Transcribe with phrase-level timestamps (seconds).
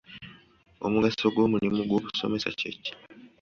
[0.85, 2.91] Omugaso gw’omulimu gobusoomesa kyeki?